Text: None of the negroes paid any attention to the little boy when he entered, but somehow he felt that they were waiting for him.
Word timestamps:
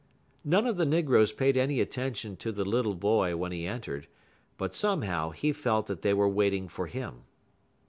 None 0.43 0.65
of 0.65 0.77
the 0.77 0.85
negroes 0.87 1.31
paid 1.31 1.55
any 1.55 1.79
attention 1.79 2.35
to 2.37 2.51
the 2.51 2.65
little 2.65 2.95
boy 2.95 3.35
when 3.35 3.51
he 3.51 3.67
entered, 3.67 4.07
but 4.57 4.73
somehow 4.73 5.29
he 5.29 5.53
felt 5.53 5.85
that 5.85 6.01
they 6.01 6.15
were 6.15 6.27
waiting 6.27 6.67
for 6.67 6.87
him. 6.87 7.25